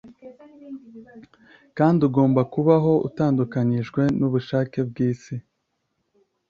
[1.77, 5.35] Kandi ugomba kubaho utandukanijwe nubushake bwisi